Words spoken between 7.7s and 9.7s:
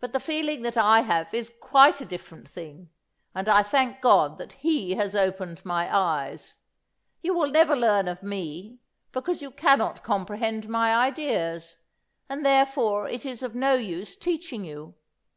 learn of me, because you